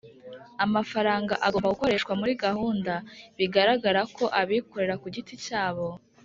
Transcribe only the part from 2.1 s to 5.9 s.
muri gahunda bigaragara ko abikorera ku giti cyabo,